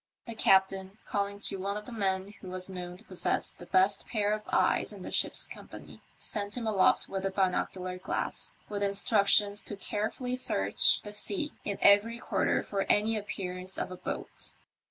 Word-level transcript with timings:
The 0.25 0.33
captain, 0.33 0.97
calling 1.05 1.39
to 1.41 1.59
one 1.59 1.77
of 1.77 1.85
the 1.85 1.91
men 1.91 2.33
who 2.41 2.49
was 2.49 2.71
known 2.71 2.97
to 2.97 3.03
possess 3.03 3.51
the 3.51 3.67
best 3.67 4.07
pair 4.07 4.33
of 4.33 4.49
eyes 4.51 4.91
in 4.91 5.03
the 5.03 5.11
ship's 5.11 5.45
company, 5.45 6.01
sent 6.17 6.57
him 6.57 6.65
aloft 6.65 7.07
with 7.07 7.23
a 7.23 7.29
binocular 7.29 7.99
glass 7.99 8.57
with 8.67 8.81
instructions 8.81 9.63
to 9.65 9.75
carefully 9.75 10.35
search 10.35 11.03
the 11.03 11.13
sea 11.13 11.53
in 11.63 11.77
every 11.83 12.17
quarter 12.17 12.63
for 12.63 12.81
any 12.89 13.15
appearance 13.15 13.77
of 13.77 13.91
a 13.91 13.95
boat. 13.97 14.53